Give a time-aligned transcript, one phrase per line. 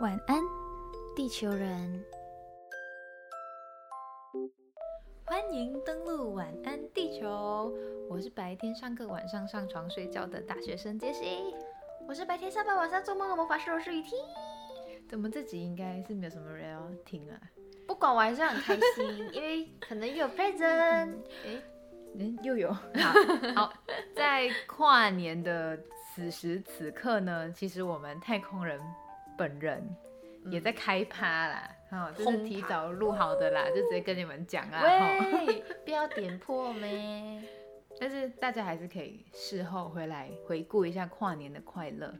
[0.00, 0.42] 晚安，
[1.14, 2.04] 地球人。
[5.24, 7.72] 欢迎登录晚安地球，
[8.08, 11.54] 我是白天上课、晚上上床睡觉的大学生杰西。
[12.08, 14.18] 我是白天上班、晚上做梦的魔法师，我是雨婷。
[15.08, 17.38] 怎么这集应该是没有什么人要听啊？
[17.86, 21.14] 不管我还是很开心，因为可能又有 present。
[21.44, 21.62] 诶，
[22.14, 22.72] 嗯，又有。
[22.72, 22.82] 好，
[23.54, 23.72] 好，
[24.16, 25.78] 在跨年的
[26.14, 28.80] 此时此刻呢，其实我们太空人
[29.36, 29.82] 本人
[30.46, 31.70] 也在开趴啦。
[31.90, 34.80] 哦，这是提早录好的啦，就直接跟你们讲啊。
[34.80, 37.42] 吼喂， 不要点破咩？
[38.00, 42.12] 但是大家还是可以事后回来回顾一下跨年的快乐。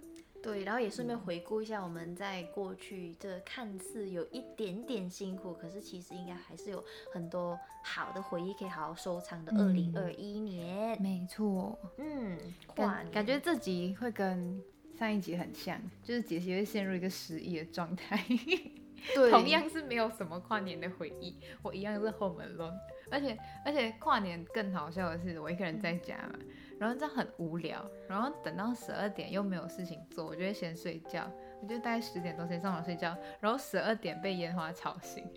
[0.43, 9.52] 对，然后也顺便回顾一下我们在过去这看似有一点点辛苦，可是其实应该还是有很多好的回忆可以好好收藏的。
[9.52, 14.60] 二嗯零二一年，没错，嗯，跨感感觉自己会跟
[15.02, 18.24] 上一集很像，就是杰西会陷入一个失忆的状态。
[19.16, 19.32] 对。
[19.32, 22.79] 同样是没有什么跨年的回忆，我一样是 home alone，
[23.10, 26.38] 而且而且跨年更好笑的是，我一个人在家嘛，
[26.79, 31.29] 然后这样很无聊，然后等到十二点又没有事情做，我就会先睡觉，
[31.60, 35.29] 我就大概十点多先上床睡觉，然后十二点被烟花吵醒，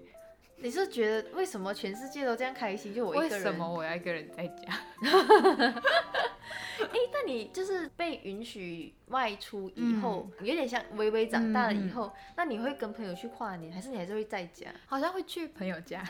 [0.57, 3.41] 你是觉得为什么全世界都这样开心，就我为一个人？
[3.43, 4.79] 什么我要一个人在家？
[6.79, 14.67] 哎，那你就是被允许外出以后，有点像微微长大了以后，那你会跟朋友去跨年，还是你还是会在家？
[14.85, 16.03] 好像会去朋友家。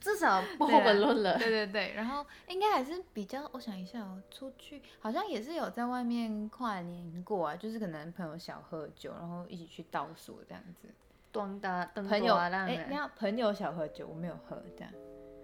[0.00, 1.38] 至少不对啊后本论了。
[1.38, 10.88] 对对对，然后应该还是比较，我想一下哦，出去好像也是有在外面跨年过啊，就是可能朋友小喝酒，然后一起去倒数这样子。
[11.34, 14.92] 端大灯朋友啊，让哎，没有朋友小喝酒，我没有喝这样，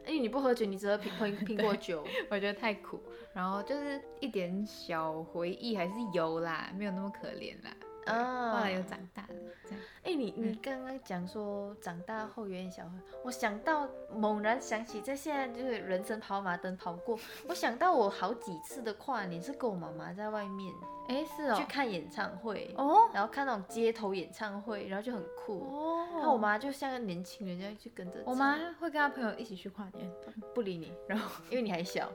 [0.06, 2.04] 因为，你不喝酒，你只喝苹苹苹果酒。
[2.30, 3.02] 我觉得太苦。
[3.34, 7.70] 然后就是一点小回忆还是有啦，没有那么可怜啦。
[8.04, 9.34] 对啊后来又长大了，
[9.64, 9.80] 这样。
[10.02, 12.90] 哎，你你刚刚讲说长大后有点小孩，
[13.22, 17.18] 我想到猛然想起，在现在就是人生跑马灯跑过，
[17.48, 20.72] 我想到我好几次的跨年是跟我妈妈在外面
[21.08, 21.66] 哎，是哦去哦。
[21.68, 25.60] 看演唱会，哦然后看那种街头演唱会，然后就很酷。
[25.60, 30.10] 哦然后我妈就像个年轻人一样去跟着，我妈会跟她朋友一起去跨年，
[30.54, 32.10] 不理你，然后因为你还小，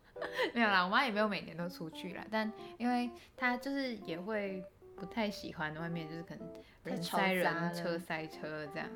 [0.52, 4.62] 没有啦，我妈也没有每年都出去啦，但因为她就是也会
[4.96, 6.48] 不太喜欢外面，就是可能
[6.84, 8.88] 人塞人、车塞车这样，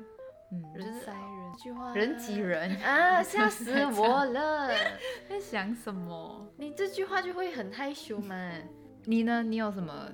[0.51, 4.69] 嗯，就是人塞人，这句话人挤人， 啊，吓死我了！
[5.29, 6.47] 在想什么？
[6.57, 8.51] 你这句话就会很害羞嘛。
[9.05, 9.41] 你呢？
[9.41, 10.09] 你有什么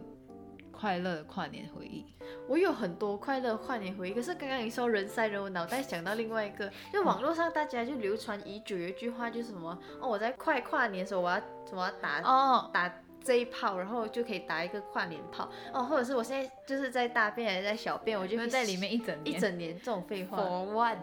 [0.71, 2.05] 快乐的跨年回忆？
[2.47, 12.87] 我有很多快乐跨年回忆，可是刚刚你说人塞人，我脑袋想到另外一个，就网络上大家就流传已久有一句话，就是什么哦，我在快跨年的时候，我要我要打哦，打
[13.27, 19.37] 这一炮，然后就可以打一个跨年炮哦，或者是我现在就是在大便还是在小便，我就会在里面一整一。
[19.37, 20.37] 整年这种废话。
[20.37, 20.97] For what？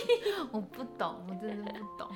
[0.50, 2.08] 我不懂，我真的不懂。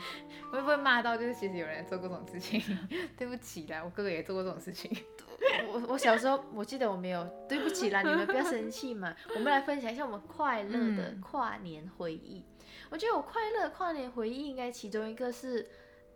[0.51, 2.63] 会不会骂到就是其实有人做过这种事情？
[3.19, 4.91] 对不起啦，我哥哥也做过这种事情。
[5.71, 9.15] 我我小时候我记得我没有，对不起啦，你们不要生气嘛。
[9.35, 12.43] 我们来分享一下我们快乐的嗯跨年回忆。
[12.89, 15.69] 我觉得我快乐的跨年回忆应该其中一个是，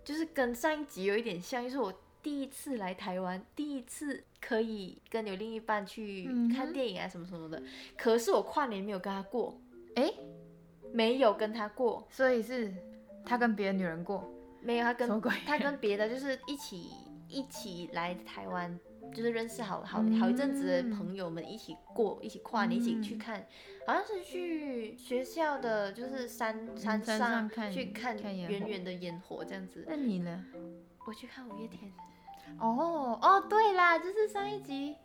[0.03, 1.93] 就是跟上一集有一点像，就是我
[2.24, 6.24] 第一次来台湾，第一次可以跟有另一半去
[6.56, 7.62] 看电影啊什么什么的。
[7.98, 9.60] 可是我跨年没有跟他过，
[9.94, 10.10] 哎，
[10.90, 12.72] 没有跟他过，所以是
[13.26, 14.26] 他跟别的女人过，
[14.62, 16.90] 没有他跟他跟别的就是一起
[17.28, 18.80] 一起来台湾，
[19.12, 20.18] 就是认识好好嗯。
[20.18, 23.18] 好一阵子的朋友们一起过，一起跨年，一起去嗯。
[23.18, 23.46] 看，
[23.86, 29.84] 好像是去学校的就是山山山上去看远远的烟火这样子。
[29.86, 30.42] 那你呢？
[31.06, 31.92] 我去看五月天，
[32.59, 34.97] 哦哦，对啦，就是上一集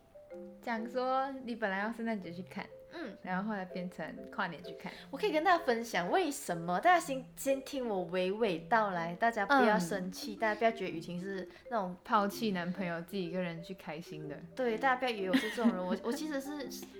[0.62, 4.92] 讲说你本来要圣诞节去看，嗯，然后后来变成跨年去看。
[5.10, 14.36] 我可以跟大家分享为什么，大家先先听我娓娓道来，大家不要嗯生气，大家不要觉得雨晴是那种抛弃男朋友，自己一个人去开心的。
[14.54, 16.50] 对，大家不要以为我是这种人，我 我其实是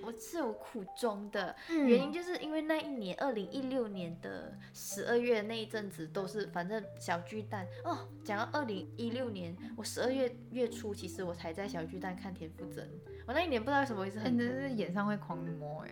[0.03, 12.87] 我是有苦衷的，嗯原因就是因为那一年二零一六年的十二月那一阵子都是反正小巨蛋哦，讲到二零一六年，我十二月月初其实我才在小巨蛋看田馥甄，
[13.27, 15.90] 我那一年不知道为什么一直哎，很真的是演唱会狂魔哎。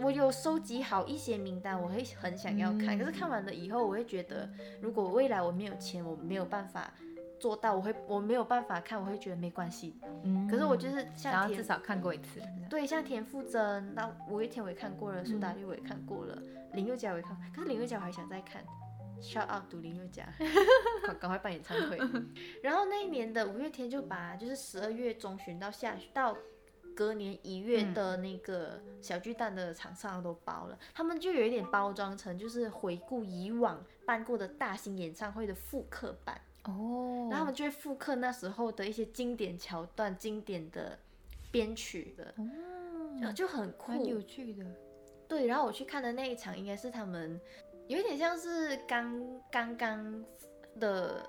[0.00, 2.96] 我有收集好一些名单，我会很想要看。
[2.96, 4.48] 嗯可是看完了以后，我会觉得，
[4.80, 6.92] 如果未来我没有钱，我没有办法
[7.38, 9.98] 做到，我会我没有办法看，我会觉得没关系。
[10.24, 12.40] 嗯可是我就是想要至少看过一次。
[12.68, 16.42] 对，像田馥甄，那五月天我也看过了，苏打绿我也看过了，
[16.72, 18.64] 林宥嘉我也看，可是林宥嘉我还想再看。
[19.20, 20.28] Shout out 读林宥嘉，
[21.06, 21.96] 赶赶快办演唱会。
[22.62, 26.36] 然后那一年的五月天就把就是十二月中旬到下到
[26.94, 40.98] 隔年一月嗯的那个小巨蛋的场上都包了，他们就有一点包装成就是回顾以往办过的大型演唱会的复刻版，哦然后他们就会复刻那时候的一些经典桥段、经典的
[41.50, 42.34] 编曲的，
[43.20, 44.64] 就就很酷，很有趣的。
[45.26, 47.40] 对，然后我去看的那一场应该是他们
[47.88, 50.24] 有一点像是刚刚刚
[50.78, 51.28] 的，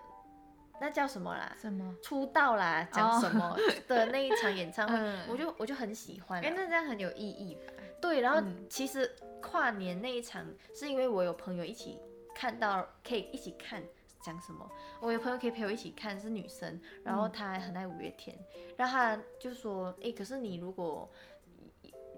[0.79, 1.55] 那叫什么啦？
[1.59, 1.95] 什么？
[2.01, 3.57] 出道啦，讲哦什么
[3.87, 6.55] 的那一场演唱会，嗯我就我就很喜欢哎、啦。
[6.57, 7.73] 那这样很有意义吧？
[8.01, 11.99] 对，然后嗯其实跨年那一场是因为我有朋友一起
[12.33, 13.83] 看到，可以一起看。
[14.21, 14.67] 讲什么？
[15.01, 18.35] 我有朋友可以陪我一起看，是女生，然后她很爱五月天，
[18.75, 21.07] 然后她就说：“诶，可是你如果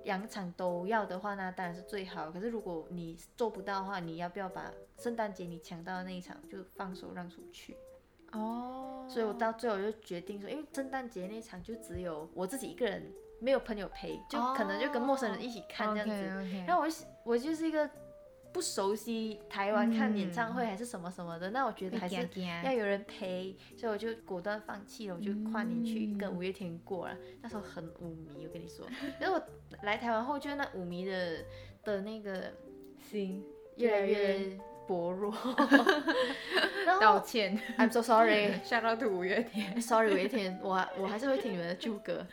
[0.05, 2.31] 两场都要的话，那当然是最好。
[2.31, 7.75] 可是如果你做不到的话，你要不要把圣诞节你抢到的那一场就放手让出去？”
[8.33, 16.67] 哦所以我到最后就决定说，因为圣诞节那场就只有我自己一个人，没有朋友陪，就可能就跟陌生人一起看这样子。
[16.67, 16.87] 后我
[17.23, 17.89] 我就是一个
[18.51, 22.27] 不熟悉台湾看演唱会嗯还是什么什么的，那我觉得还是
[22.65, 27.15] 要有人陪，所以我就果断放弃了，我就跨年去跟五月天过了。
[27.41, 28.85] 那时候很舞迷，我跟你说，
[29.21, 29.41] 因为我
[29.83, 31.45] 来台湾后，就那舞迷的
[31.83, 32.51] 的那个
[32.99, 33.41] 心
[33.77, 34.57] 越来越
[34.87, 35.33] 薄弱。
[37.01, 38.53] 道歉 I'm so sorry。
[38.63, 39.79] 下到土五月天。
[39.81, 42.25] Sorry，五月天我我还是会听你们的旧歌。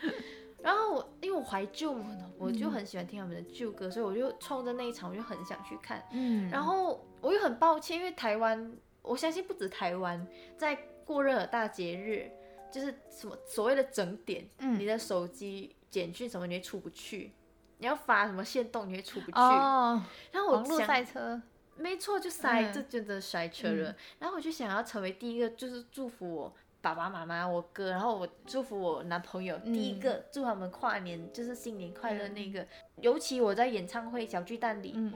[0.62, 6.02] 然后我因为我怀旧嘛，我就很喜欢听他们的旧歌，所以我就冲着那一场，我就很想去看。
[6.12, 8.72] 嗯然后我又很抱歉，因为台湾，
[9.02, 10.26] 我相信不止台湾，
[10.56, 10.74] 在
[11.04, 12.30] 过任何大节日，
[12.72, 17.32] 就是什么所谓的整点，嗯你的手机简讯什么你也出不去，
[17.76, 19.36] 你要发什么线动你会出不去。
[19.36, 20.02] 哦，
[20.32, 21.42] 然后我网络赛车，
[21.76, 22.72] 没错，就塞，嗯。
[22.72, 23.94] 这真的塞车了。
[24.18, 29.72] 然后我就想要成为第一个，就是祝福我爸爸妈妈、我哥，然后我祝福我男朋友，嗯。
[29.72, 32.66] 第一个祝他们跨年就是新年快乐那个。
[33.00, 35.12] 尤其我在演唱会小巨蛋里，嗯，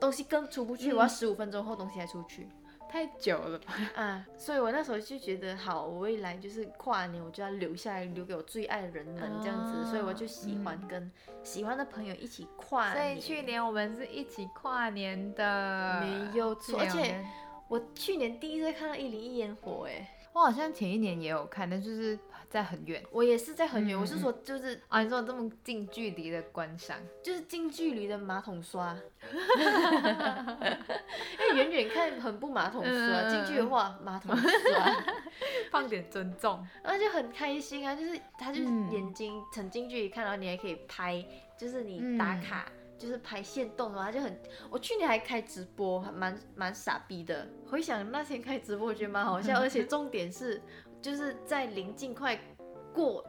[0.00, 0.96] 东西更出不去，嗯。
[0.96, 2.48] 我要十五分钟后东西才出去
[2.90, 3.74] 太久了吧？
[3.94, 4.26] 啊。
[4.36, 9.78] 所以我那时候就觉得，好，我未来就是跨年，我就要留下来，留给我最爱的人们这样子。
[9.78, 11.10] 哦所以我就喜欢跟
[11.42, 12.96] 喜欢的朋友一起跨年。
[12.96, 17.24] 所以去年我们是一起跨年的，没有错，而且
[17.68, 20.14] 我去年第一次看到一零一烟火，哎。
[20.32, 25.02] 我好像前一年也有看，但就是在很远我也是在很远，嗯我是说就是啊。
[25.02, 28.96] 你说这么近距离的观赏，就是近距离的马桶刷，
[31.38, 34.96] 因为远远看很不马桶刷，嗯近距离的话马桶刷，
[35.70, 36.64] 放点尊重。
[36.82, 41.24] 然后就很开心啊，就是他就是嗯眼睛很近距离看，然后你还可以拍，
[41.58, 42.66] 就是你打嗯卡。
[42.98, 47.46] 就是拍线动的话就很，我去年还开直播，还蛮蛮傻逼的。
[47.66, 50.60] 回想那天开直播，我觉得蛮好笑， 而且重点是
[51.00, 52.38] 就是在临近快
[52.92, 53.24] 过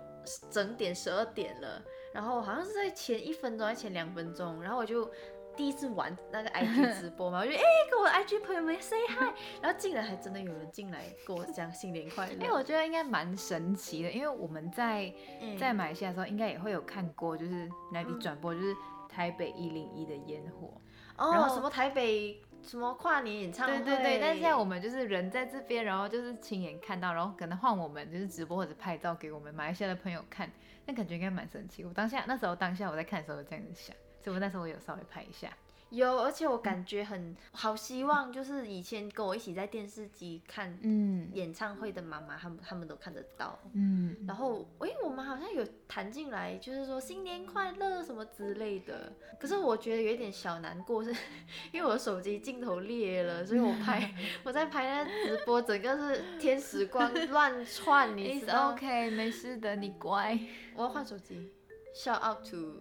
[0.49, 1.81] 整点十二点了，
[2.13, 5.09] 然后好像是在前一分钟还是前两分钟，然后我就
[5.55, 7.61] 第一次玩那个 IG 直播嘛，我就哎、
[7.91, 12.33] 跟我的 IG 朋友们 say hi， 然后进来还真的有人进来跟我讲新年快乐。
[12.33, 18.73] 因为我觉得应该蛮神奇的，因为我们在嗯在马来西亚的时候，应该也会有看过，就是那里转播，就是
[19.09, 20.79] 台北一零一的烟火。
[21.17, 30.49] 哦，然后什么台北什么跨年演唱会，对对对，但是现在我们就是人在这边，然后就是亲眼看到，然后可能换我们就是直播或者拍照给我们马来西亚的朋友看，
[30.85, 31.83] 那感觉应该蛮神奇。
[31.83, 35.49] 我当下那时候当下我在看的时候有这样子想，所以我那时候我有稍微拍一下。
[35.89, 43.57] 有，而且我感觉很好，希望就是以前跟我一起在电视机看嗯演唱会的妈妈，他们他们都看得到。
[43.73, 49.11] 嗯，然后，诶，我们好像有弹进来，就是说新年快乐什么之类的。
[49.39, 51.11] 可是我觉得有一点小难过，是
[51.73, 60.39] 因为我的手机镜头裂了， 所以我拍我在拍那直播，整个是天使光乱窜，你知道 OK，没事的，你乖。
[60.75, 61.51] 我要换手机。
[61.95, 62.79] Shout out to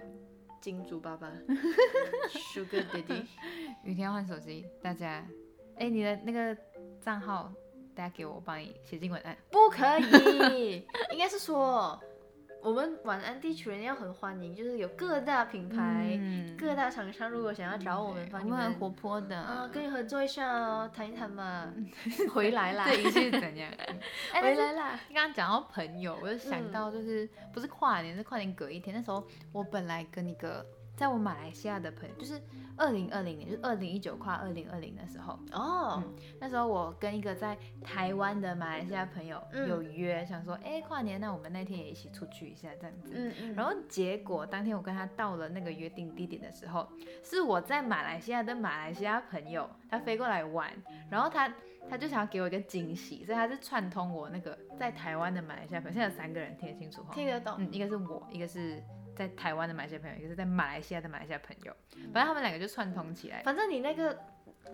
[0.61, 1.31] 金主爸爸，
[2.53, 3.25] Sugar Daddy。
[3.85, 5.25] 雨天要换手机，大家，
[5.77, 6.57] 哎，你的那个
[7.01, 7.53] 账号，
[7.95, 9.37] 大家给我，我帮你写进文案。
[9.51, 9.99] 不可
[10.55, 11.99] 以，应该是说
[12.61, 16.57] 我们晚安地球人要很欢迎，就是有各大品牌、嗯。
[16.57, 21.73] 各大厂商，如果想要找我们，帮你们我们很活泼的，啊，跟你合作一下哦，谈一谈嘛，
[22.33, 23.71] 回来啦，这语气是怎样？
[24.43, 26.73] 回来啦，刚刚讲到朋友，我就想嗯。
[26.73, 28.95] 到就是、不是跨年，是跨年隔一天。
[28.95, 30.67] 那时候我本来跟一个
[30.99, 32.43] 在我马来西亚的朋友，就是
[32.77, 36.03] 二零二零年，就是二零一九跨二零二零的时候，哦，
[36.41, 43.13] 那时候我跟一个在台湾的马来西亚朋友嗯有约，想说，哎、跨年，那我们那天也一起出去一下这样子。
[43.15, 46.89] 嗯嗯，然后结果当天我跟他到了那个约定地点的时候，
[47.23, 50.69] 是我在马来西亚的马来西亚朋友，他飞过来玩，
[51.09, 51.49] 然后他
[51.89, 58.83] 他就想要给我一个惊喜，所以他是串通我那个在台湾的马来西亚朋友，现在有三个人听得清楚哈，听得懂，嗯，一个是我，一个是
[59.19, 61.75] 在台湾的马来西亚朋友，一个是在马来西亚的马来西亚朋友，
[62.15, 63.43] 反正他们两个就串通起来。
[63.43, 64.17] 反正你那个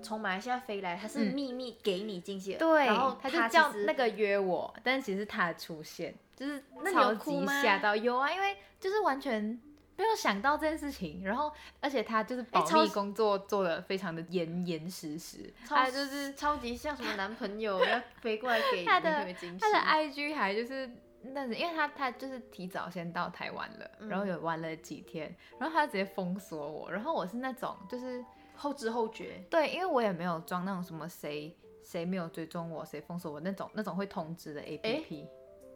[0.03, 9.43] 从马来西亚飞来，他是嗯秘密给你惊喜的，对，然后他就叫那个约我，但其实他的出现，就是超级吓到，有啊，因为就是完全
[9.97, 19.27] 没有想到这件事情，然后而且他就是保密工作做的非常的严严实实，超他就是超级像什么男朋友要飞过来给 他的
[19.59, 20.91] 他的 IG 还就是。
[21.33, 35.23] 但是因为他他就是提早先到台湾了，嗯然后有玩了几天，然后他直接封锁我，然后我是那种就是后知后觉，对，因为我也没有装那种什么谁谁没有追踪我，谁封锁我那种那种会通知的 APP，、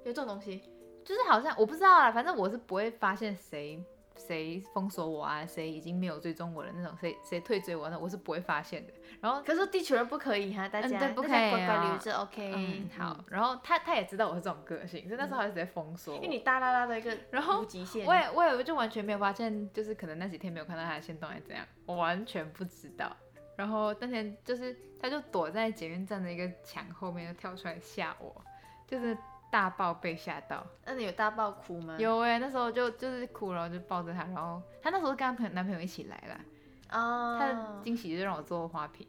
[0.04, 0.62] 有这种东西，
[1.04, 3.82] 就是好像我不知道啦，反正我是不会发现谁
[4.18, 8.92] 谁封锁我啊，谁已经没有追踪我的那种，谁谁退追我那，我是不会发现的。
[9.20, 16.22] 然后可是地球人不可以哈，大家嗯对不可以啊乖乖留着，OK，嗯好，，然后他他也知道我是这种个性，所以那时候他就直接封锁我。
[16.22, 23.16] 因为你大大大的一个然后无极限，我也我也就完全没有发现，就是可能那几天没有看到他的行动还是怎样，我完全不知道。
[23.56, 28.40] 然后那天就是他就躲在捷运站的一个墙后面，就跳出来吓我，
[28.86, 29.16] 就是
[29.50, 30.66] 大爆被吓到。
[30.84, 31.96] 那你有大爆哭吗？
[31.98, 39.06] 有哎、那时候就就是哭，然后就抱着他，然后他那时候跟他朋友男朋友一起来了，啊，他的惊喜就让我做花瓶，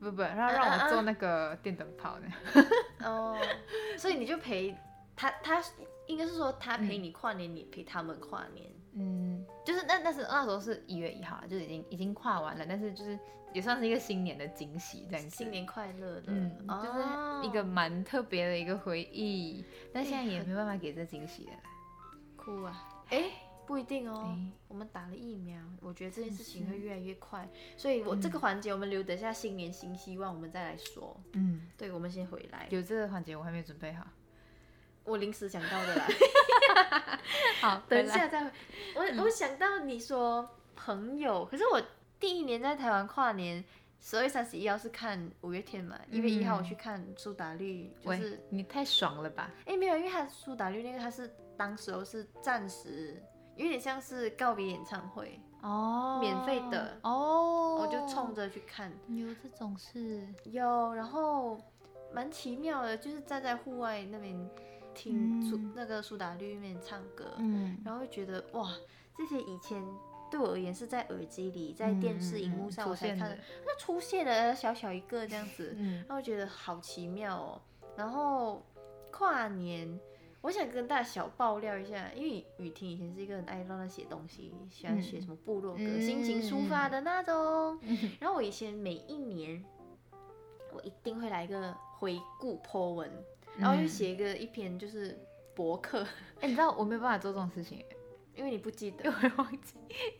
[0.00, 2.26] 不不，然后让我做那个电灯泡呢。
[3.04, 3.38] 哦，
[3.96, 4.76] 所以你就陪
[5.16, 5.62] 他，他
[6.06, 8.70] 应该是说他陪你跨年，你陪他们跨年。
[8.94, 13.18] 嗯，就是那那是那时候是一月一号，就是已经已经跨完了，但是就是
[13.52, 15.36] 也算是一个新年的惊喜这样子。
[15.36, 21.60] 新年快乐的，嗯，哦就是一个蛮特别的一个回忆，但现在也没办法给这惊喜了啦。
[22.36, 22.88] 哭啊！
[23.10, 23.30] 哎、
[23.66, 24.34] 不一定哦。
[24.36, 31.16] 哎我们打了疫苗，我觉得这件事情会越来越快，所以我这个环节我们留等下新年新希望，我们再来说。
[31.34, 32.66] 嗯，对，我们先回来。
[32.70, 34.04] 有这个环节我还没准备好。
[35.04, 36.06] 我临时想到的啦，
[37.60, 38.08] 好， 等一。
[38.08, 38.50] 下再回。
[38.96, 41.80] 我我想到你说朋友，可是我
[42.18, 43.62] 第一年在台湾跨年，
[44.00, 49.50] 十二月三十一号是看五月天嘛，一月一号我去看苏打绿，就是你太爽了吧？
[49.66, 53.22] 哎、没有，因为他苏打绿那个他是当时候是暂时
[53.56, 58.92] 有点像是告别演唱会，哦免费的哦，我就冲着去看。
[59.08, 61.58] 有这种事，有，然后
[62.12, 64.48] 蛮奇妙的，就是站在户外那边
[64.94, 65.72] 听苏、嗯。
[65.74, 68.72] 那个苏打绿那边唱歌，嗯，然后会觉得哇，
[69.16, 69.84] 这些以前
[70.30, 76.04] 对我而言是在耳机里、在电视荧幕上我才看现的，那出现了小小一个这样子，嗯。
[76.08, 77.60] 然后觉得好奇妙哦。
[77.96, 78.64] 然后
[79.10, 80.00] 跨年，
[80.40, 86.02] 我想跟大家小爆料一下，因为雨婷以前是一个很爱乱乱写东西，喜欢写什么部落格、嗯。
[86.02, 87.78] 心情抒发的那种。
[88.18, 89.64] 然后我以前每一年，
[90.72, 93.08] 我一定会来一个回顾 po 文，
[93.58, 95.18] 然后又写一个一篇就是
[95.54, 96.06] 博客，
[96.40, 97.84] 哎、你知道我没有办法做这种事情，
[98.34, 99.16] 因为你不记得因为。
[99.16, 99.74] 我会忘记，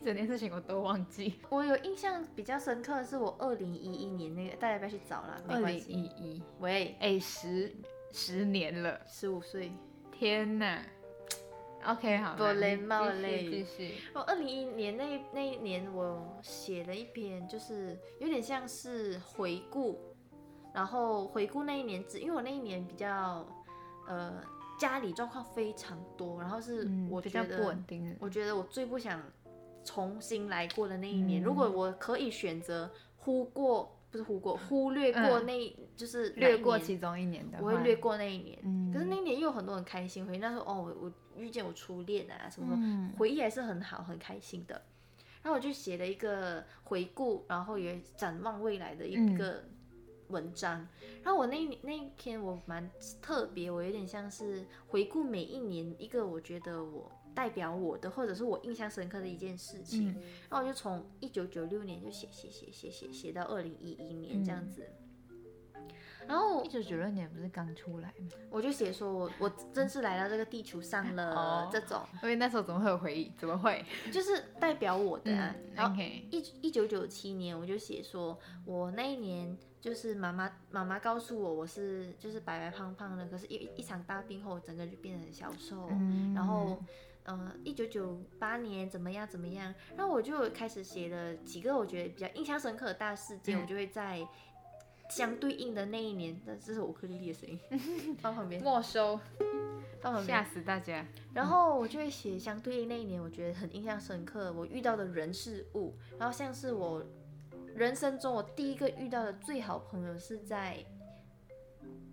[0.05, 1.35] 整件事情我都忘记。
[1.51, 5.93] 我有印象比较深刻的是我二零一一年那个，大家不要去找了，没二零关系。
[5.93, 7.73] 一一，喂，哎，十
[8.13, 9.73] 十年了，十五岁，
[10.13, 10.81] 天哪
[11.87, 13.95] ！OK，好，不累冒继续累继续。
[14.15, 20.01] 我二零一一年那那一年，我写了一篇，就是有点像是回顾，
[20.75, 23.47] 然后回顾那一年只因为我那一年比较
[24.09, 24.43] 呃
[24.79, 28.15] 家里状况非常多，然后是嗯，我比较不稳定。
[28.19, 29.23] 我觉得我最不想
[29.85, 38.59] 重新来过的那一年，嗯如果我可以选择忽过不是忽过忽略过嗯那、就是略过其中一年的，我会略过那一年。
[38.65, 44.75] 嗯可是那一年又有很多很开心回忆，那时候哦，我我遇见我初恋啊什么什么，嗯回忆还是很好很开心的。
[45.43, 49.63] 然后我就写了一个回顾，然后也展望未来的一嗯个
[50.29, 50.87] 文章。
[51.23, 52.91] 然后我那一那一篇我蛮
[53.23, 60.11] 特别，我有点像是回顾每一年一个我觉得我代表我的，或者是我印象深刻的一件事情。
[60.11, 60.15] 嗯
[60.51, 64.87] 然后我就从一九九六年就写写写写写写到二零一一年这样子。
[66.27, 68.29] 然后一九九六年不是刚出来吗？
[68.49, 73.31] 我就写说我我正式来到这个地球上了 哦，这种因为那时候怎么会有回忆？
[73.37, 73.85] 怎么会？
[74.11, 75.55] 就是代表我的、啊。
[75.75, 79.55] 然后一一九九七年我就写说，我那一年
[79.85, 85.89] 就是妈妈妈妈告诉我我是就是白白胖胖的，可是一一场大病后，我整个就变得很消瘦。
[85.91, 86.83] 嗯然后，
[87.27, 94.27] 嗯，一九九八年怎么样怎么样，然后我就开始写了几个我觉得比较印象深刻的大事件，嗯我就会在
[95.11, 97.61] 相对应的那一年，但这是我克丽丽的声音，
[98.23, 99.21] 放旁边，没收，
[100.01, 100.43] 放旁边吓。
[100.49, 101.05] 死大家。
[101.35, 107.05] 然后我就会写相对应那一年，我觉得很印象深刻，我遇到的人事物，然后像是我
[107.75, 110.85] 人生中我第一个遇到的最好朋友是在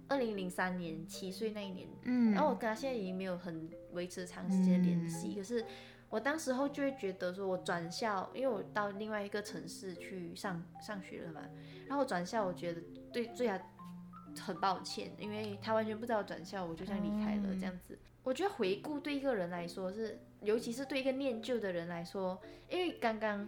[0.08, 2.32] 二零零三年七岁那一年，嗯。
[2.32, 5.63] 然后我跟他现在已经没有很维持长时间的联系，可是
[6.10, 11.41] 我当时候就会觉得说，我转校，因为我到另外一个城市去上上学了嘛，
[11.88, 12.82] 然后我转校，我觉得
[13.13, 13.62] 对对啊，
[14.39, 17.98] 很抱歉，因为他完全不知道转校，我就这样离开了这样子。
[18.24, 22.39] 我觉得回顾对一个人来说是，尤其是对一个念旧的人来说，
[22.70, 23.48] 因为刚刚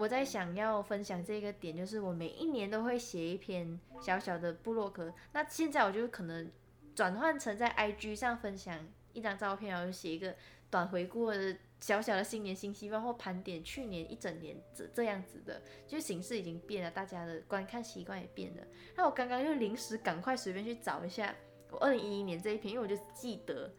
[0.00, 6.50] 我在想要分享这个点，就是我每一年都会写一篇小小的部落格，那现在我就可能
[6.94, 10.34] 转换成在 IG 上分享一张照片，然后写一个
[10.70, 11.56] 短回顾的。
[11.82, 18.62] 小小的新年新希望，或盘点去年一整年这这样子的，就形式已经变了，大家的观看习惯也变了。
[18.94, 21.34] 那我刚刚就临时赶快随便去找一下
[21.70, 23.72] 我二零一一年这一篇，因为我就记得。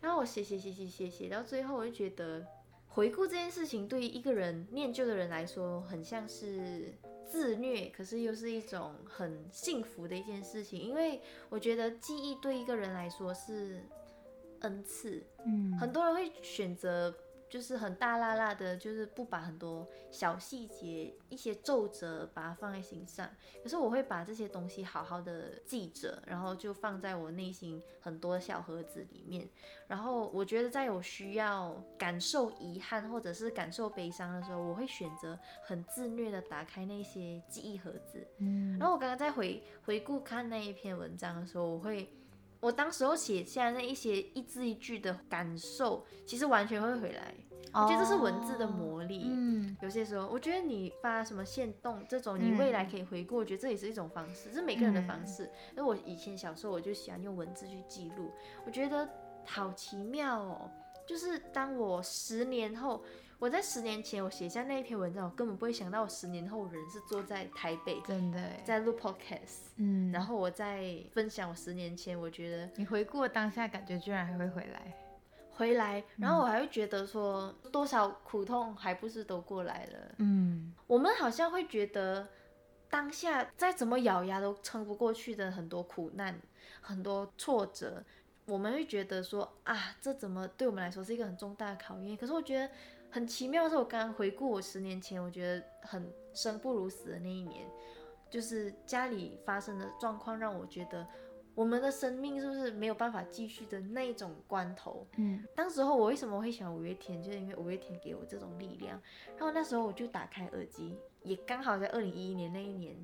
[0.00, 2.42] 然后我写写写写写写到最后，我就觉得
[2.94, 6.92] 回顾这件事情对于一个人念旧的人来说，很像是
[7.24, 10.80] 自虐，可是又是一种很幸福的一件事情。
[10.80, 13.82] 因为我觉得记忆对一个人来说是
[14.60, 17.14] 恩赐，嗯，很多人会选择。
[17.52, 23.28] 就是很大辣辣的，就是不把很多小细节、一些皱褶把它放在心上。
[23.62, 29.46] 可是我会把这些东西好好的记着，然后就放在我内心很多小盒子里面。
[29.86, 38.26] 然后我觉得在我需要感受遗憾或者是感受悲伤的时候，我会选择很自虐的打开那些记忆盒子。
[38.38, 38.78] 嗯。
[38.78, 42.10] 然后我刚刚在回回顾看那一篇文章的时候，我会。
[42.62, 47.34] 我当时候写下那一些一字一句的感受，其实完全会回来。
[47.74, 49.24] 我觉得这是文字的魔力。
[49.32, 55.50] 嗯，有些时候，我觉得你发什么线动这种，你未来可以回顾，我觉得这也是一种方式，是每个人的方式。
[55.74, 58.30] 那我以前小时候我就喜欢用文字去记录，
[58.64, 59.08] 我觉得
[59.44, 60.70] 好奇妙哦。
[61.04, 63.02] 就是当我十年后。
[63.42, 74.94] 我在十年前，我写下那一篇文章，我根本不会想到我十年后人是坐在台北，真的在录 podcast，嗯，然后我在分享我十年前，我觉得你回顾当下感觉居然还会回来，
[75.50, 82.28] 回来，然后我还会觉得说多少苦痛还不是都过来了，嗯，我们好像会觉得
[82.88, 86.40] 当下再怎么咬牙都撑不过去的很多苦难，
[86.80, 88.04] 很多挫折，
[88.46, 92.16] 我们会觉得说啊，这怎么对我们来说是一个很重大的考验？
[92.16, 92.70] 可是我觉得。
[93.12, 97.68] 很奇妙的是，我刚刚回顾我十年前，我觉得很生不如死的那一年，
[98.30, 101.06] 就是家里发生的状况让我觉得
[101.54, 105.06] 我们的生命是不是没有办法继续的那种关头。
[105.18, 108.98] 嗯，当时候我为什么会喜欢五月天，就是因为五月天给我这种力量。
[109.36, 112.96] 然后那时候我就打开耳机，也刚好在二零一一年那一年，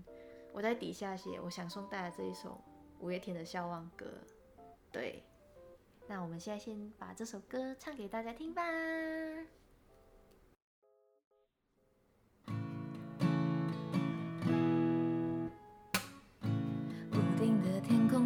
[0.54, 2.58] 我在底下写我想送大家这一首
[3.00, 4.06] 五月天的《笑忘歌》。
[4.90, 5.22] 对，
[6.06, 8.62] 那我们现在先把这首歌唱给大家听吧。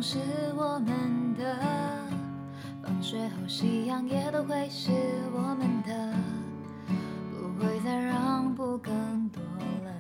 [0.02, 0.18] 是
[0.56, 1.56] 我们的，
[2.82, 4.90] 放学后夕阳也都会是
[5.32, 6.12] 我们的，
[7.30, 9.40] 不会再让步更多
[9.84, 9.94] 了。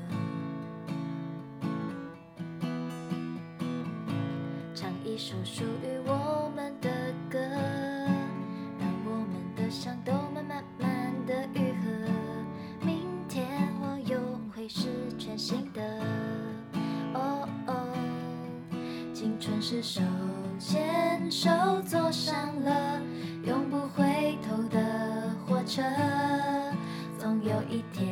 [4.74, 6.90] 唱一首属于我们的
[7.30, 11.88] 歌，让我们的伤都慢慢慢的愈合。
[12.84, 13.46] 明天
[13.80, 14.18] 我又
[14.52, 16.21] 会是全新的。
[19.22, 20.00] 青春是手
[20.58, 21.48] 牵手
[21.86, 23.00] 坐上了
[23.46, 25.80] 永不回头的火车，
[27.20, 28.11] 总有一天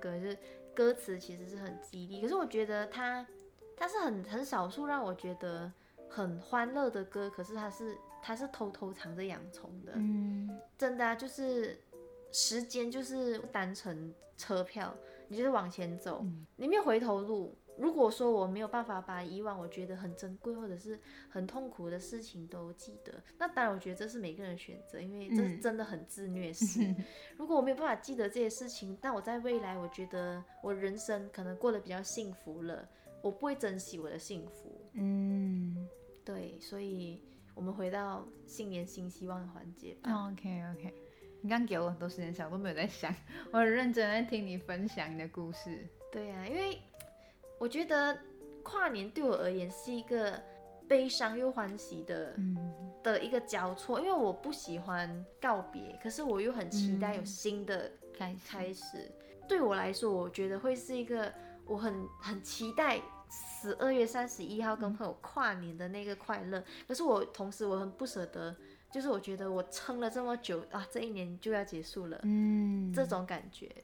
[0.00, 0.38] 歌》是
[0.74, 3.26] 歌词其实是很激励，可是我觉得他。
[3.80, 5.72] 它是很很少数让我觉得
[6.08, 11.78] 很欢乐的歌，可是它是它是偷偷藏着洋葱的，嗯，真的啊，就是
[12.32, 14.92] 时间就是单程车票，
[15.28, 17.56] 你就是往前走，你没有回头路。
[17.78, 26.94] 如果说我没有办法把以往我觉得很珍贵或者是很痛苦的事情都记得，那当然我觉得这是每个人选择，因为这是真的很自虐式。
[27.38, 32.88] 如果我没有办法记得这些事情，但我在未来我觉得我人生可能过得比较幸福了。
[33.20, 35.88] 我不会珍惜我的幸福，嗯，
[36.24, 37.20] 对，所以
[37.52, 40.28] 我们回到新年新希望的环节吧。
[40.28, 40.94] OK OK，
[41.42, 43.12] 你刚给我很多时间想，我都没有在想，
[43.50, 45.84] 我很认真在听你分享你的故事。
[46.12, 46.78] 对呀、因为
[47.58, 48.18] 我觉得
[48.62, 50.40] 跨年对我而言是一个
[50.86, 52.56] 悲伤又欢喜的嗯，
[53.02, 59.10] 的一个交错，因为我不喜欢告别，可是我又很期待有嗯新的开始开始。
[59.48, 61.32] 对我来说，我觉得会是一个
[61.66, 66.62] 我很很期待十二月三十一号跟朋友跨年的那个快乐。
[66.86, 68.54] 可是我同时我很不舍得，
[68.92, 73.74] 就是我觉得我撑了这么久啊，这一年就要结束了，嗯，这种感觉。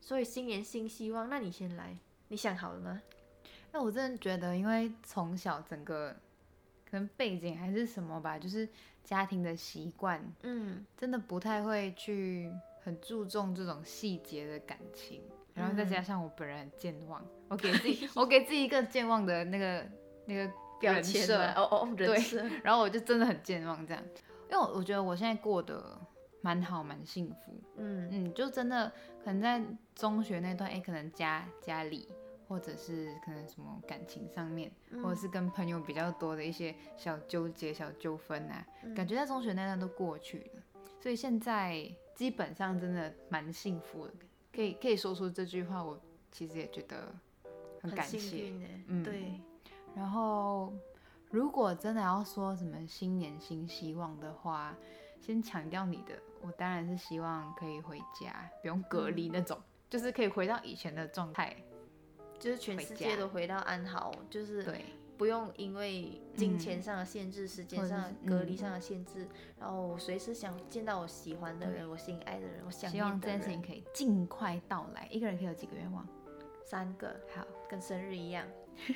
[0.00, 1.96] 所以新年新希望，那你先来，
[2.30, 3.02] 你想好了吗？
[3.72, 6.14] 那我真的觉得，因为从小整个
[6.88, 8.68] 可能背景还是什么吧，就是
[9.02, 12.52] 家庭的习惯，嗯真的不太会去
[12.84, 15.20] 很注重这种细节的感情。
[15.54, 19.84] 然后再加上我本人很健忘，我给自己 我给自己一个健忘的那个
[20.26, 24.02] 那个标签哦哦，对人设，然后我就真的很健忘这样，
[24.48, 26.00] 因为我我觉得我现在过得
[26.40, 28.90] 蛮好蛮幸福，嗯嗯，就真的
[29.24, 29.60] 可能在
[29.94, 32.08] 中学那段，哎，可能家家里
[32.50, 40.62] 或者是可能什么感情上面，嗯或者是跟朋友比较多的一些小纠结、小纠纷啊，嗯感觉在中学那段都过去了，
[40.98, 44.14] 所以现在基本上真的蛮幸福的，
[44.52, 46.00] 可以可以说出这句话，我
[46.32, 47.14] 其实也觉得
[47.80, 48.52] 很感谢。
[48.88, 49.40] 嗯对，
[49.94, 50.72] 然后，
[51.30, 54.74] 如果真的要说什么新年新希望的话，
[55.20, 59.56] 先强调你的，我当然是希望可以回家，不用隔离那种，
[59.88, 61.56] 就是可以回到以前的状态。
[62.40, 64.82] 就是全世界都回到安好，就是对，
[65.18, 73.60] 不用因为金钱上的限制、时间上隔离上的限制，然后我随时想见到我喜欢的人、我心爱的人、我想希望这件事情。
[73.60, 75.06] 可以尽快到来。
[75.10, 76.06] 一个人可以有几个愿望？
[76.64, 78.46] 三个好，跟生日一样，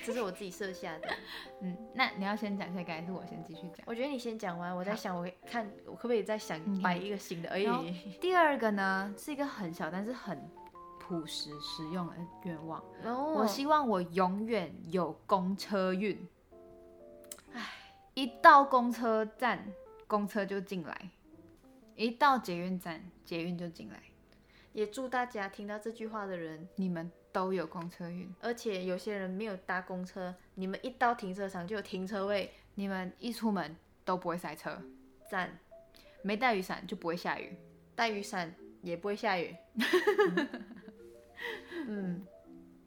[0.04, 1.08] 这是我自己设下的。
[1.60, 3.84] 嗯，那你要先讲下一下，还是我先继续讲？
[3.84, 7.50] 我觉得你先讲完，我在想，我看我可不可以再想嗯摆一个新的。
[7.50, 7.66] 而已
[8.20, 10.40] 第二个呢，是一个很小但是很
[11.06, 12.14] 朴实实用的
[12.44, 12.82] 愿望。
[13.02, 16.26] 然后我希望我永远有公车运。
[17.52, 17.72] 唉，
[18.14, 19.70] 一到公车站，
[20.06, 20.94] 公车就进来；
[21.94, 24.02] 一到捷运站，捷运就进来。
[24.72, 34.80] 也祝大家听到这句话的人，你们都有公车运，而且有些人没有搭公车，你们一到停车场就有停车位，你们一出门都不会塞车，
[35.30, 35.58] 赞。
[36.22, 37.54] 没带雨伞就不会下雨。
[37.94, 39.54] 带雨伞也不会下雨。
[41.86, 42.26] 嗯，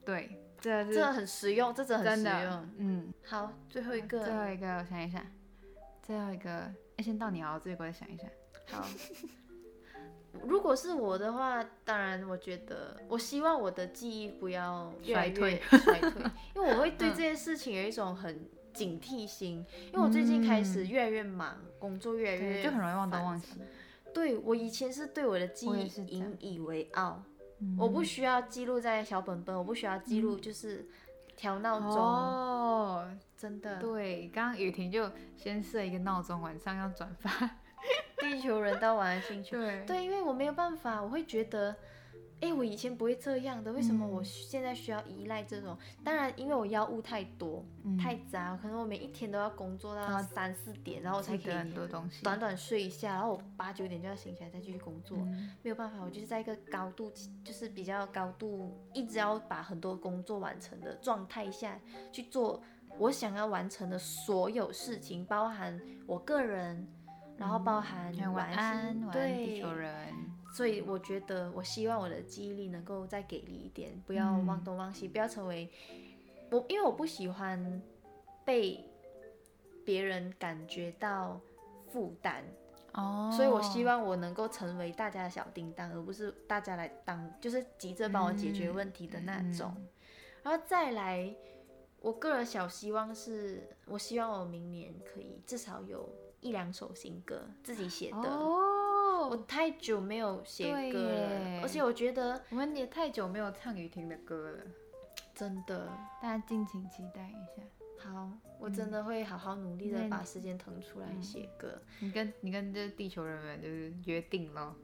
[0.05, 2.69] 对，这是这很实用，这真的很实用。。
[2.77, 5.25] 嗯，好，最后一个最，后一个我想一下，
[6.01, 6.49] 最后一个，
[6.97, 8.23] 哎，先到你啊，我最后一个再想一下。
[8.71, 8.85] 好。
[10.43, 16.11] 如果是我的话，当然我觉得，我希望我的记忆不要衰退 衰退，
[16.55, 23.53] 因为我会对嗯这件事情有一种很警惕心，因为我最近开始越来越忙，工作越来越对，就很容易忘东忘西。
[24.13, 27.23] 对我以前是对我的记忆是引以为傲，
[27.59, 30.87] 嗯我不需要记录在小本本，我不需要记录，就是
[31.35, 33.79] 调闹钟，哦，真的。
[33.79, 37.29] 对，刚刚雨婷就先设一个闹钟，晚上要转发。
[38.19, 39.55] 地球人到晚安星球。
[39.57, 41.75] 对对，因为我没有办法，我会觉得，
[42.39, 45.75] 哎，我以前不会这样的，为什么嗯我现在需要依赖这种？
[46.03, 52.23] 当然，因为我药物太多、嗯太杂，可能我每一天都要工作到三四点，然后我才可以很多东西。
[52.23, 55.17] 短短睡一下，然后我八九点就要醒起来再继续工作。
[55.17, 57.11] 嗯没有办法，我就是在一个高度，
[57.43, 61.79] 就是比较高度，一直要把很多工作完成的状态下
[62.11, 62.61] 去做
[62.99, 66.87] 我想要完成的所有事情，包含我个人，
[67.35, 70.13] 然后包含晚安安，心晚安地球人。
[70.53, 75.69] 所以我觉得，我希望我的记忆力能够再给力一点，不要嗯忘东忘西，不要成为
[76.49, 77.81] 我，因为我不喜欢
[78.43, 78.83] 被
[79.85, 81.39] 别人感觉到
[81.91, 82.43] 负担。
[82.93, 89.71] 哦所以我希望我能够成为大家的小叮当，而不是大家来当就是急着帮我解决问题的那种。
[89.75, 89.87] 嗯
[90.43, 91.35] 然后再来，
[91.99, 98.29] 我个人小希望是，我希望我明年可以至少有一两首新歌自己写的。
[99.27, 104.63] 我哦，太久没有写歌了，而且我觉得我们也太久没有唱雨婷的歌了，
[105.35, 105.87] 真的。
[106.21, 107.63] 大家敬请期待一下。
[107.99, 114.75] 好，我真的会好好努力的嗯把时间腾出来写歌，你跟你跟这地球人们就是约定了，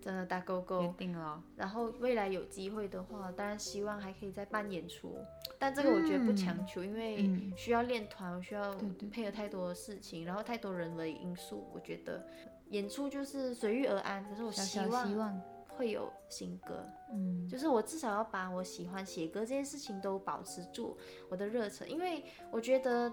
[0.00, 0.94] 真的打勾约勾。
[0.98, 1.42] 定了。
[1.56, 5.16] 然后未来有机会的话，当然希望还可以再办演出，
[5.58, 7.52] 但这个我觉得不强求，因为嗯。
[7.56, 8.74] 需要练团，需要
[9.10, 12.26] 配合太多的事情，然后太多人为因素，我觉得
[12.70, 14.24] 演出就是随遇而安。
[14.28, 20.96] 可是我希望，会有新歌，嗯，就是我至少要把我喜欢写歌这件事情都保持住
[21.28, 23.12] 我的热忱，因为我觉得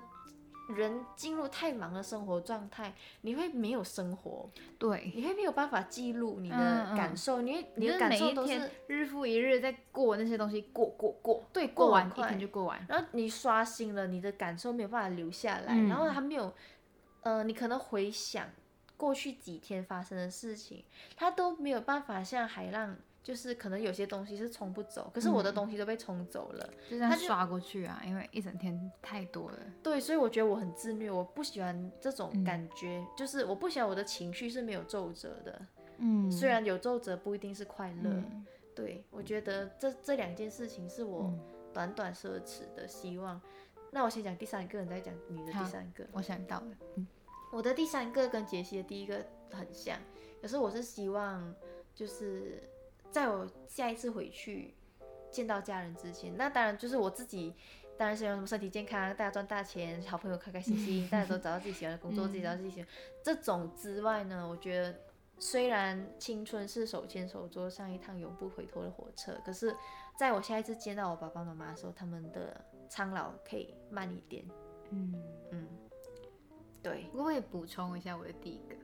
[0.69, 12.07] 人进入太忙的生活状态，你会没有生活，对，你会没有办法记录你嗯的嗯感受，你会你的感受都是日复一日在过那些东西，过过过，对过完。
[12.07, 12.83] 一天就过完。
[12.87, 15.89] 然后你刷新了，你的感受没有办法留下来，嗯。
[15.89, 16.53] 然后还没有，
[17.23, 18.47] 呃，你可能回想
[19.03, 20.85] 过去几天发生的事情，
[21.17, 26.65] 他都没有办法像海浪，就是可能有些东西是冲不走，可是我的嗯东西都被冲走了。
[26.89, 29.59] 就这样刷过去啊，因为一整天太多了。
[29.83, 35.61] 对，所以我觉得我很自虐，我不喜欢这种嗯感觉，就是我不喜欢我的情绪是没有皱褶的，
[35.97, 38.09] 嗯虽然有皱褶不一定是快乐。
[38.09, 41.39] 嗯对，我觉得这这两件事情是我嗯
[41.73, 43.41] 短短奢侈的希望。
[43.91, 46.07] 那我先讲第三个，你再讲你的第三个。
[46.13, 47.05] 我想到了，嗯
[47.53, 49.95] 我的第三个跟杰西的第一个很像，
[50.41, 51.53] 可是我是希望
[51.93, 52.67] 就是
[53.11, 54.73] 在我下一次回去
[55.29, 57.53] 见到家人之前，那当然就是我自己。
[57.95, 62.89] 当然希望什么身体健康，大家赚大钱，好朋友开开心心， 大家都找到自己喜欢的工作，嗯自己找到自己喜欢。
[63.21, 64.99] 这种之外呢，我觉得
[65.37, 69.73] 虽然青春是手牵手坐上一趟永不回头的火车，可是
[70.17, 74.43] 在我下一次见到我爸爸妈妈的时候，他们的苍老可以慢一点。
[74.89, 75.13] 嗯，
[75.51, 75.67] 嗯，
[76.83, 78.75] 对，我也补充一下我的第一个，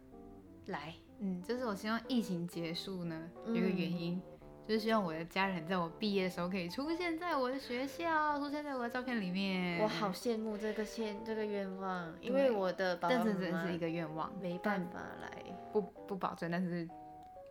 [0.68, 4.22] 来，嗯，就是我希望疫情结束呢，有一个嗯原因。
[4.68, 9.82] 就是希望我的家人在我毕业的时候可以出现在我的学校，出现在我的照片里面。
[9.82, 15.44] 我好，羡慕这个现这个愿望，因为我的爸爸但妈妈是一个愿望，没办法来。
[15.74, 16.88] 不不保证，但是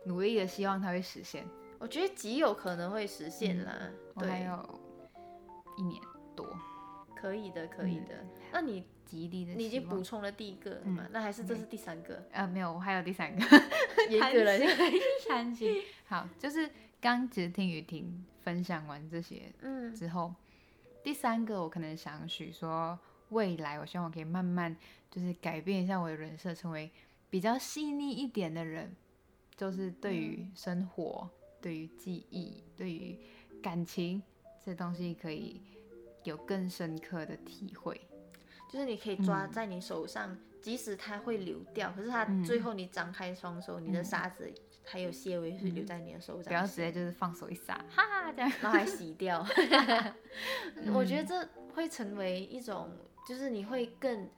[0.05, 1.45] 努力的希望它会实现。
[1.77, 3.73] 我觉得极有可能会实现啦，
[4.13, 4.79] 我还对，有
[5.77, 6.01] 一年
[6.37, 6.47] 多，
[7.17, 8.25] 可以的，可以的。
[8.49, 11.07] 那你极力的你已经补充了第一个了嘛？
[11.11, 12.23] 那还是这是第三个？
[12.31, 13.41] 呃没有，我还有第三个。
[14.07, 14.67] 严格来讲，
[15.27, 15.81] 贪心。
[16.05, 16.69] 好，就是
[17.01, 20.35] 刚只是听雨婷分享完这些嗯之后，
[21.03, 24.77] 第三个我可能想许说，未来我希望我可以慢慢
[25.09, 26.91] 就是改变一下我的人设，成为
[27.31, 28.95] 比较细腻一点的人，
[29.57, 31.27] 就是对于生活、
[31.59, 33.17] 对于记忆、对于
[33.61, 34.21] 感情
[34.63, 35.61] 这东西可以
[36.23, 37.99] 有更深刻的体会。
[38.69, 44.49] 就是你可以抓嗯在你手上，即使它会流掉，可是它嗯最后你张开双手，你的嗯沙子
[44.85, 48.51] 还有纤维是留在你的手掌不要直接就是放手一撒，哈哈这样。
[48.61, 49.45] 然后还洗掉。
[50.93, 52.89] 我觉得嗯这会成为一种，
[53.27, 54.29] 就是你会更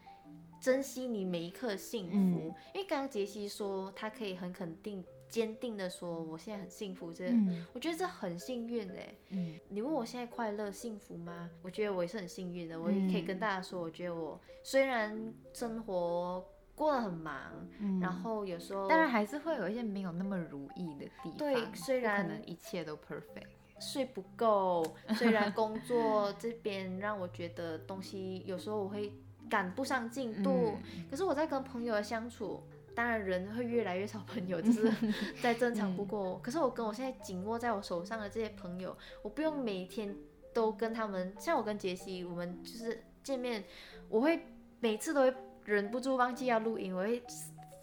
[0.60, 2.16] 珍惜你每一刻幸福。
[2.16, 7.12] 嗯因为刚刚杰西说，他可以很肯定、坚定的说，我现在很幸福。
[7.12, 9.16] 这、嗯我觉得这很幸运哎。
[9.30, 11.50] 嗯你问我现在快乐、幸福吗？
[11.64, 12.80] 我觉得我也是很幸运的。
[12.80, 17.34] 我也可以跟嗯大家说，我觉得我虽然生活过得很忙，
[17.80, 21.38] 嗯然后有时候当然还是会有一些没有那么如意的地方。
[21.38, 23.48] 对虽然可然能一切都 perfect。
[23.80, 29.12] 睡不够，虽然工作这边让我觉得东西有时候我会
[29.50, 32.62] 赶不上进度，嗯可是我在跟朋友的相处，
[32.96, 34.92] 当然人会越来越少朋友， 就是
[35.42, 36.40] 再正常不过。
[36.40, 40.16] 可是我跟我现在紧握在我手上的这些朋友，我不用每天
[40.54, 43.64] 都跟他们，像我跟杰西，我们就是见面，
[44.10, 44.46] 我会
[44.80, 45.34] 每次都会
[45.66, 47.24] 忍不住忘记要录音，我会。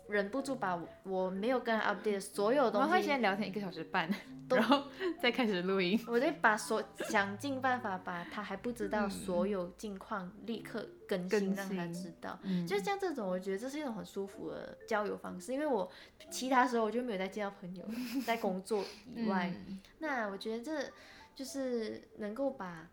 [0.09, 2.87] 忍不住把我我没有跟他 update 的所有东西。
[2.87, 4.09] 我们会先聊天一个小时半，
[4.49, 4.85] 然后
[5.21, 6.01] 再开始录音。
[6.07, 12.39] 我得把所想尽办法把他还不知道嗯所有近况立刻更更新，让他知道。
[12.43, 12.67] 嗯。
[12.67, 15.91] 就像这种，我觉得这是一种很舒服的交友方式，因为我
[16.31, 17.85] 其他时候我就没有再见到朋友，
[18.27, 19.81] 在工作以外， 嗯。
[19.99, 20.91] 那我觉得这
[21.35, 22.89] 就是能够把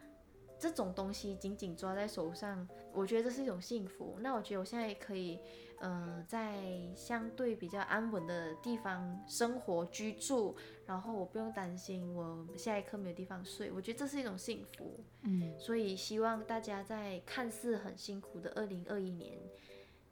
[0.68, 4.18] 这种东西紧紧抓在手上，我觉得这是一种幸福。
[4.20, 5.40] 那我觉得我现在可以，
[5.80, 6.58] 呃，在
[6.96, 10.56] 相对比较安稳的地方生活居住，
[10.88, 15.00] 然后我不用担心我下一刻没有地方睡，我觉得这是一种幸福。
[15.22, 19.38] 嗯所以希望大家在看似很辛苦的二零二一年，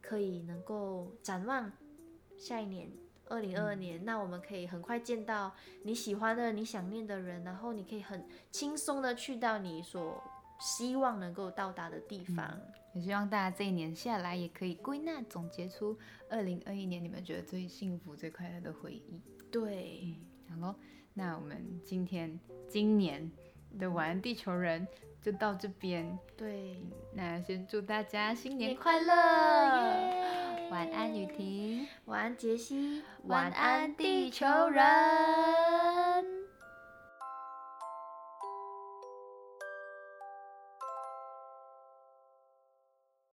[0.00, 1.72] 可以能够展望
[2.38, 2.88] 下一年。
[3.26, 5.50] 二零二二年，那我们可以很快见到
[5.82, 10.22] 你喜欢的、你想念的人，然后你可以很轻松的去到你所
[10.58, 12.60] 希望能够到达的地方。
[12.94, 15.98] 也希望大家这一年下来也可以归纳总结出
[16.30, 19.20] 二零二一年你们觉得最幸福、最快乐的回忆。
[19.50, 20.14] 对，
[20.48, 20.76] 好喽，
[21.12, 22.38] 那我们今天
[22.68, 23.30] 今年
[23.78, 24.86] 的晚安地球人
[25.20, 26.16] 就到这边。
[26.36, 26.80] 对，
[27.12, 29.12] 那先祝大家新年快乐，
[30.70, 31.86] 晚安雨婷。
[32.04, 36.33] 晚安，杰西，晚安地球人。